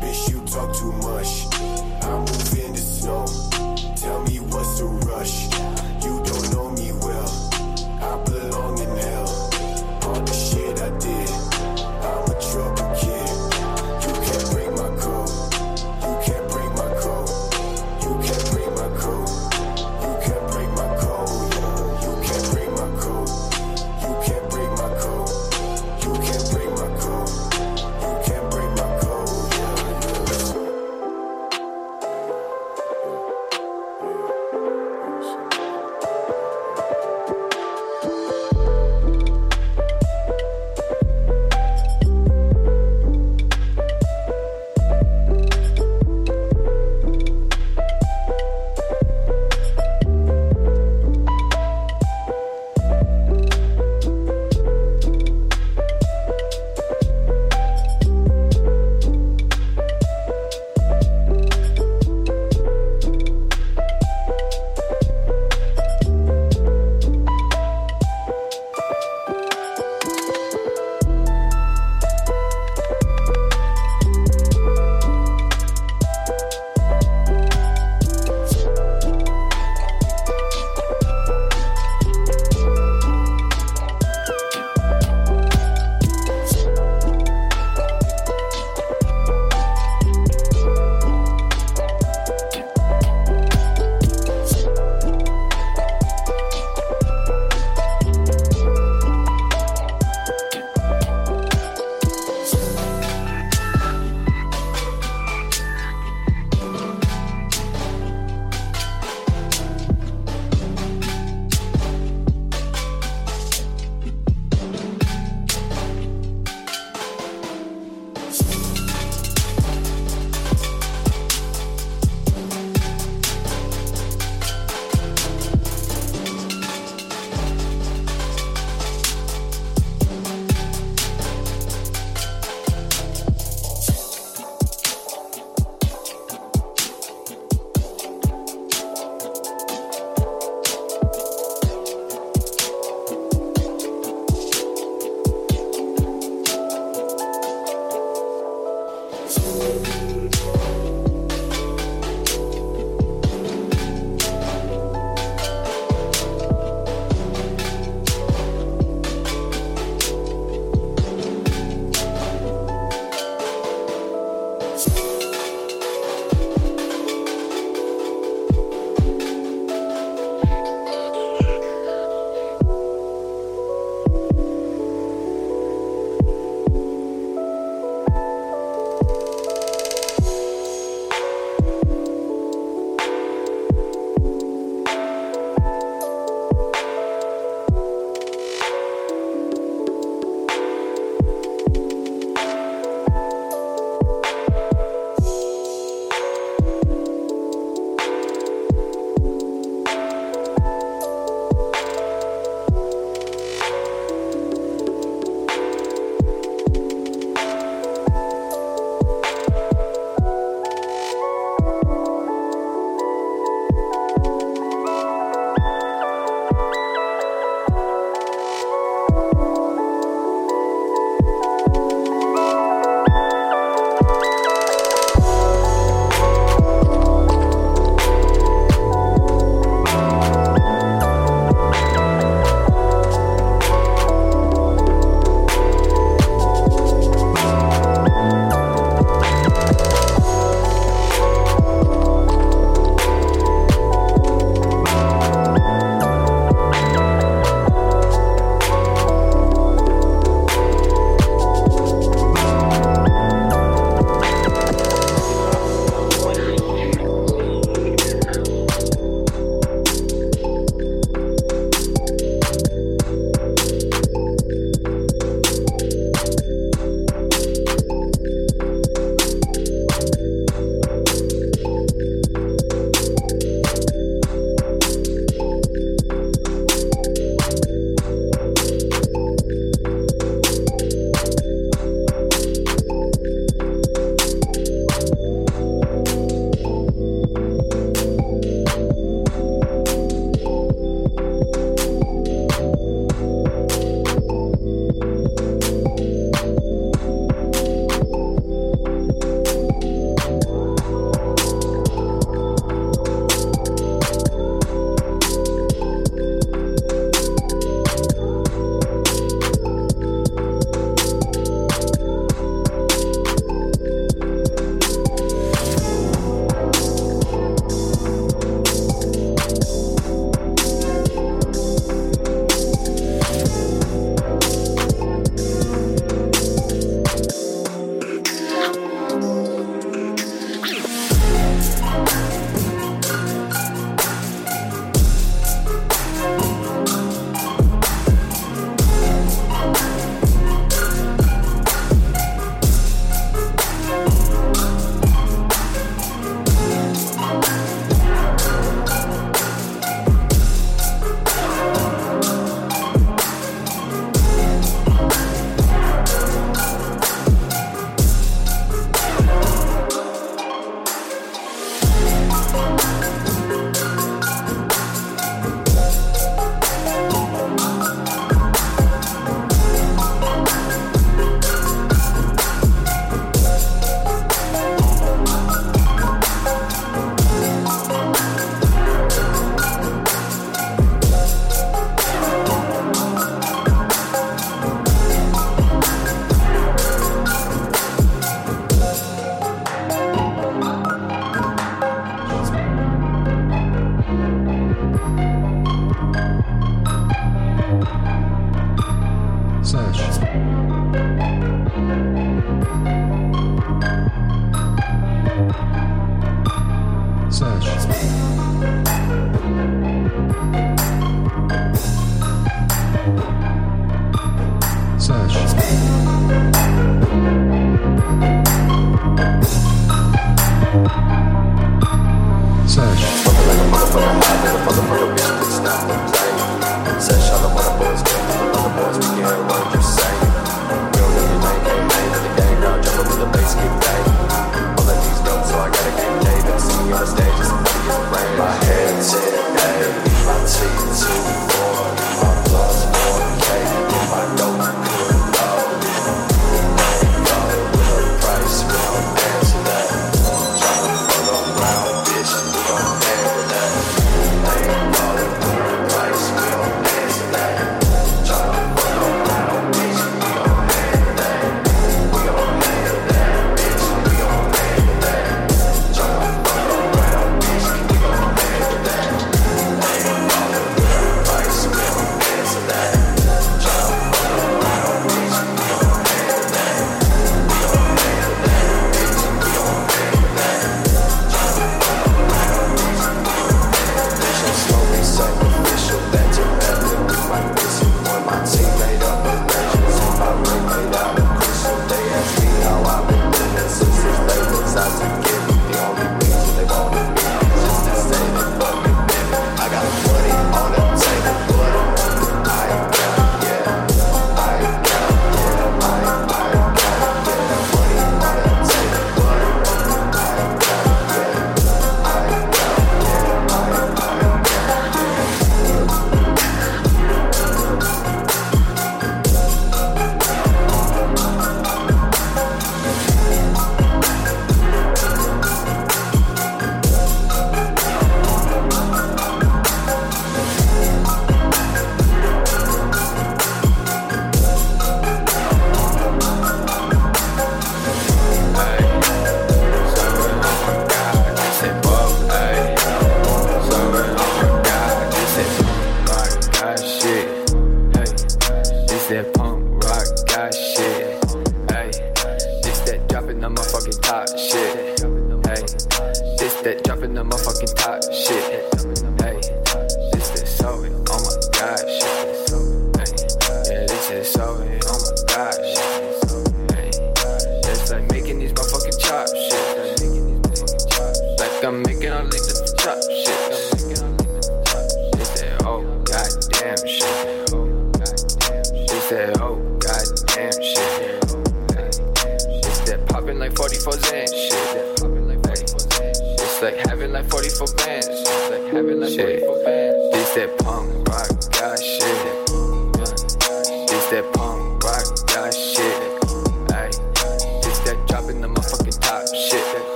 [0.00, 1.55] bitch, you talk too much.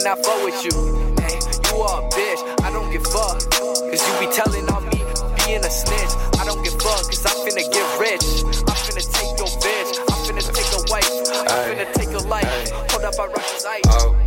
[0.00, 1.14] can I fuck with you?
[1.20, 1.36] Hey,
[1.68, 3.38] you are a bitch, I don't give fuck.
[3.50, 5.04] Cause you be telling on me,
[5.44, 6.12] being a snitch.
[6.40, 8.24] I don't give fuck, cause I'm finna get rich.
[8.64, 11.10] I'm finna take your bitch, I'm finna take a wife,
[11.48, 12.70] I'm finna take a life.
[12.90, 14.19] Hold up, I rush this ice.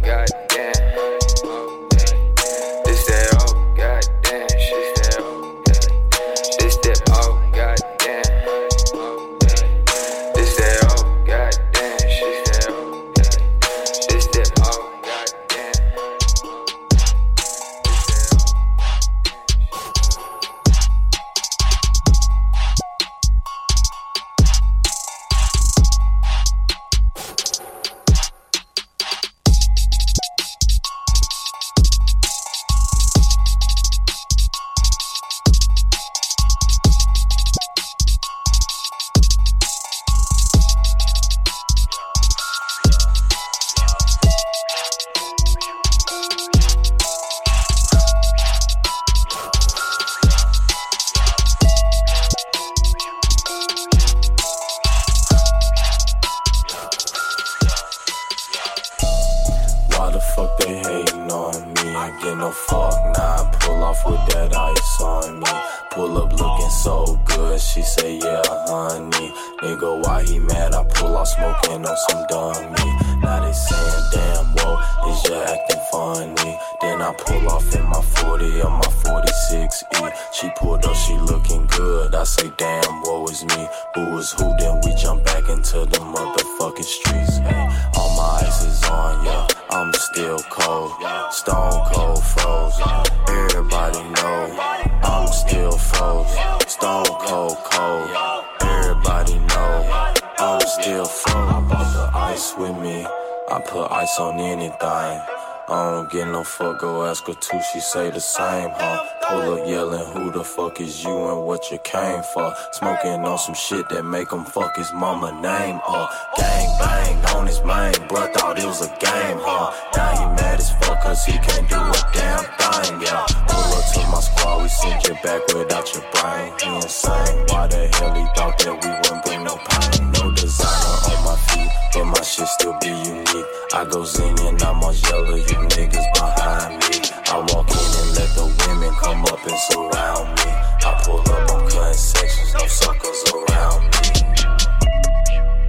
[110.63, 112.53] Fuck is you and what you came for?
[112.71, 116.03] Smoking on some shit that make him fuck his mama name uh.
[116.03, 116.09] up.
[116.37, 119.73] Gang bang on his main, bruh thought it was a game, huh?
[119.95, 123.25] Now he mad as fuck cause he can't do a damn thing, yeah.
[123.47, 126.53] Pull up to my squad, we send you back without your brain.
[126.61, 130.11] He insane, why the hell he thought that we wouldn't bring no pain?
[130.11, 131.52] No designer on my
[131.93, 133.45] but my shit still be unique.
[133.73, 136.97] I go zing and I'm on yellow, you niggas behind me.
[137.29, 140.49] I walk in and let the women come up and surround me.
[140.85, 144.09] I pull up, I'm cutting sections, no suckers around me.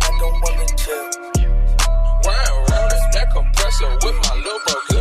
[0.00, 1.10] I don't wanna chill.
[2.24, 4.93] Round, round, that compressor with my little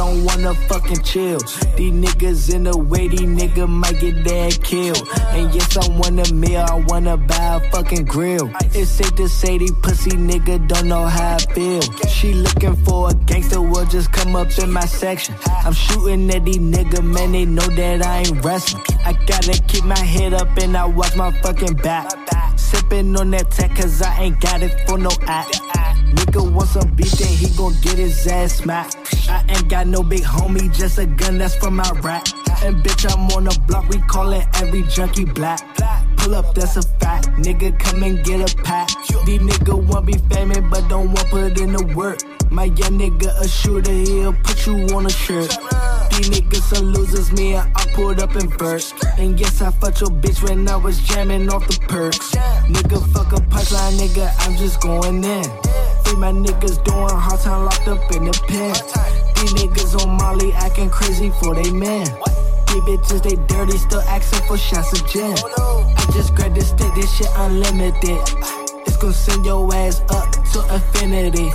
[0.00, 1.38] don't wanna fucking chill.
[1.76, 5.06] These niggas in the way, these niggas might get their killed.
[5.36, 8.50] And yes, I want a meal, I wanna buy a fucking grill.
[8.72, 11.82] It's safe to say these pussy niggas don't know how I feel.
[12.08, 15.34] She looking for a gangster, will just come up in my section.
[15.66, 18.82] I'm shooting at these niggas, man, they know that I ain't wrestling.
[19.04, 22.08] I gotta keep my head up and I watch my fucking back.
[22.56, 25.60] Sipping on that tech, cause I ain't got it for no act.
[26.30, 28.96] Nigga want some beef, then he gon' get his ass smacked.
[29.28, 32.24] I ain't got no big homie, just a gun that's from my rap.
[32.62, 35.60] And bitch, I'm on the block, we callin' every junkie black.
[36.18, 37.26] Pull up, that's a fact.
[37.30, 38.90] Nigga, come and get a pack.
[39.26, 42.20] These nigga want be famous, but don't want put in the work.
[42.48, 45.50] My young nigga a shooter, he'll put you on a shirt.
[46.12, 48.94] These niggas some losers, me and I pulled up in first.
[49.18, 52.30] And yes, I fucked your bitch when I was jamming off the perks.
[52.70, 55.89] Nigga, fuck a punchline, nigga, I'm just going in.
[56.18, 58.74] My niggas doing hard time locked up in the pen.
[59.36, 62.04] These niggas on Molly acting crazy for they man.
[62.68, 65.32] These bitches, they dirty, still asking for shots of gin.
[65.32, 68.20] I just grabbed this stick, this shit unlimited.
[68.86, 71.48] It's gonna send your ass up to infinity.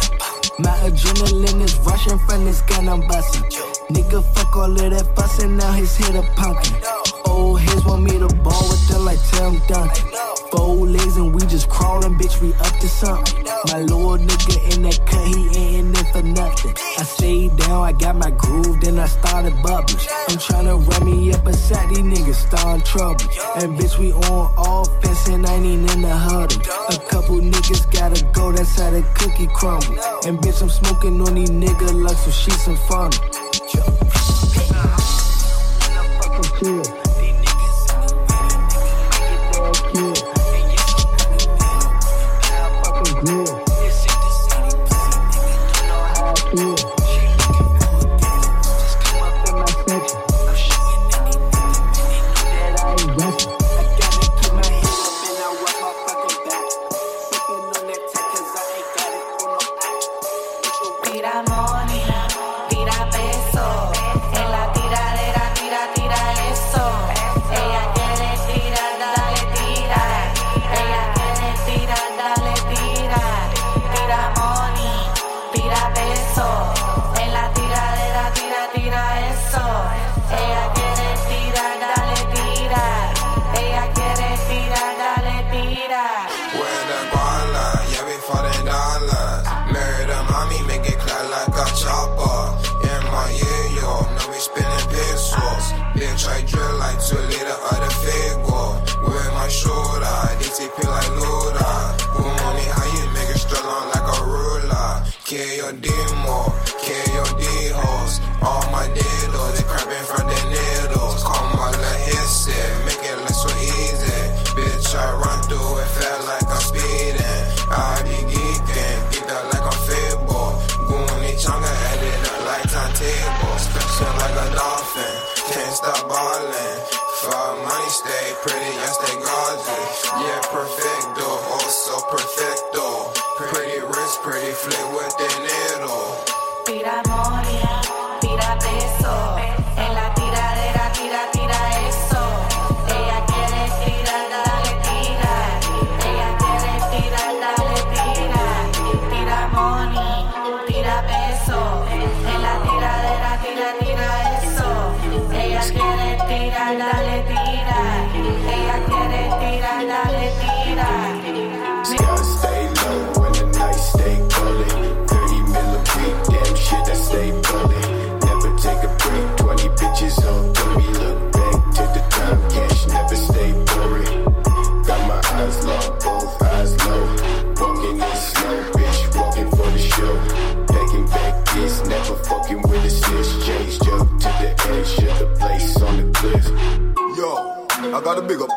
[0.57, 3.43] My adrenaline is rushing from this gun I'm busting.
[3.91, 6.94] Nigga, fuck all of that fussing, now he's head a pumpkin.
[7.27, 10.09] Old heads want me to ball with them like Tim Duncan.
[10.51, 13.43] Four legs and we just crawling, bitch, we up to something.
[13.71, 16.73] My little nigga in that cut, he ain't in for nothing.
[16.97, 19.99] I stayed down, I got my groove, then I started bubbling.
[20.29, 23.25] I'm tryna run me up a side, these niggas starting trouble.
[23.57, 26.61] And bitch, we on offense and I ain't in the huddle.
[26.89, 29.99] A couple niggas gotta go, that's how the cookie crumble.
[30.25, 33.11] And bitch, I'm smoking on these niggas like some sheets and funnel.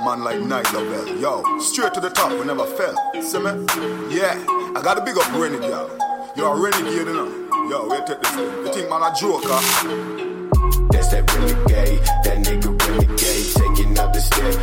[0.09, 1.19] Man like Night Lovell.
[1.19, 2.97] Yo, straight to the top, we never fell.
[3.21, 3.53] See me?
[4.09, 4.43] Yeah,
[4.75, 5.69] I gotta big up Renegade.
[5.69, 5.91] Yo,
[6.35, 7.29] You're a renegade, you know.
[7.69, 8.51] Yo, wait take this thing.
[8.65, 9.49] You think man a joker?
[10.93, 13.47] That's that renegade, that nigga renegade.
[13.61, 14.55] Taking up the step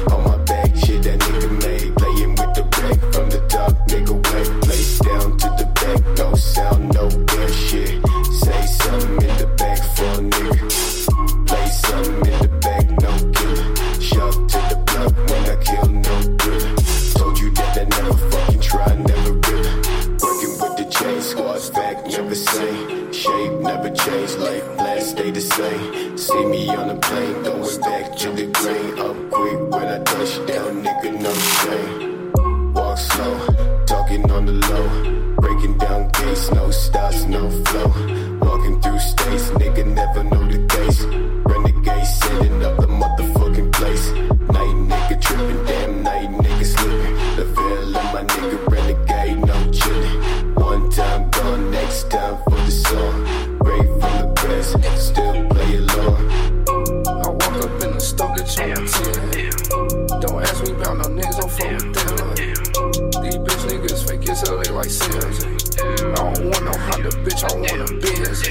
[64.36, 65.46] fake as they like Sims.
[65.80, 68.44] I don't want no Honda, bitch, I want a Benz.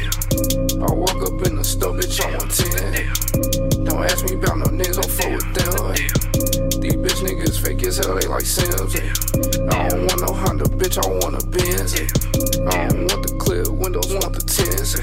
[0.80, 3.84] I walk up in the store, bitch, on my 10.
[3.84, 6.80] Don't ask me about no niggas, don't fuck with them.
[6.80, 8.96] These bitch niggas fake as hell, they like Sims.
[8.96, 11.94] I don't want no Honda, bitch, I want a Benz.
[11.94, 14.96] I don't want the clear windows, want the tens.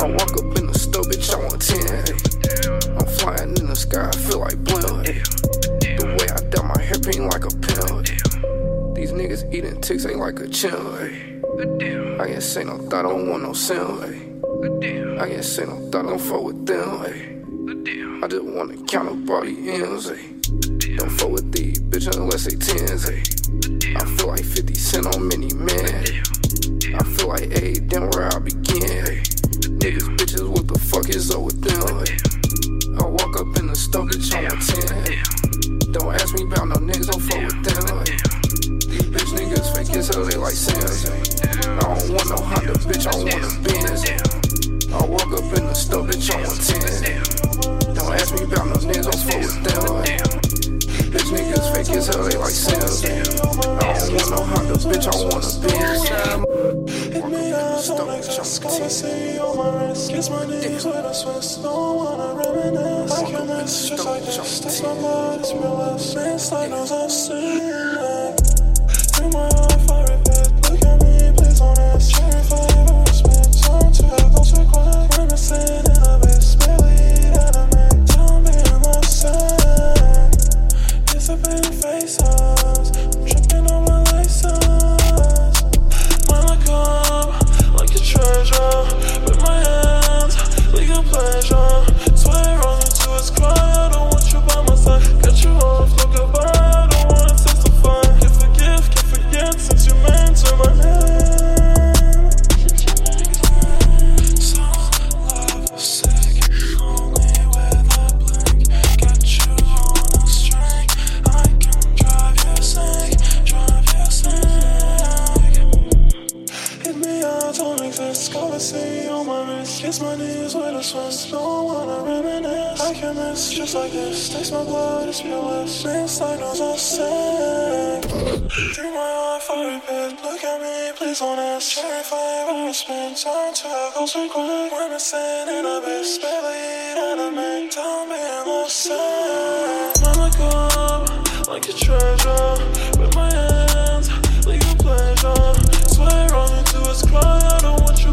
[0.00, 2.98] I walk up in the store, bitch, I want 10.
[2.98, 5.06] I'm flying in the sky, I feel like blimp.
[5.94, 7.54] The way I dye my hair pink like a
[9.14, 10.74] niggas eating ticks ain't like a chimp.
[12.20, 14.40] I can't say no thought, I don't want no sim.
[15.20, 18.20] I can't say no thought, don't fuck with them.
[18.22, 20.06] I just wanna count up all the M's.
[20.96, 23.06] Don't fuck with these bitches unless they tens.
[23.06, 26.04] I feel like 50 Cent on many man.
[26.94, 29.22] I feel like, hey, damn where I begin.
[29.78, 32.04] Niggas, bitches, what the fuck is up with them?
[32.24, 32.33] I
[40.08, 41.06] as hell, they like Sims.
[41.06, 44.04] I don't want no Honda, bitch, I want a Benz.
[44.92, 47.94] I walk up in the store, bitch, on my 10.
[47.94, 49.80] Don't ask me about no niggas, don't fuck with them.
[51.08, 53.04] Bitch niggas fake as hell, they like Sims.
[53.04, 56.04] I don't want no Honda, bitch, I want a Benz.
[57.14, 60.10] Hit me up on like this, call see on my wrist.
[60.10, 63.12] Kiss my knees with a Swiss, don't wanna reminisce.
[63.12, 66.16] I can miss just like this, taste my blood, it's realist.
[66.16, 67.63] Man's like knows I'm sick.